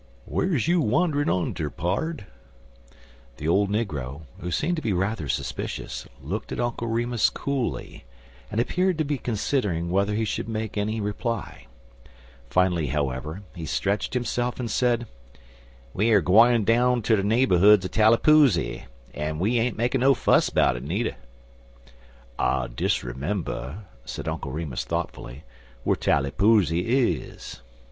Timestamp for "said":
14.71-15.05, 24.03-24.27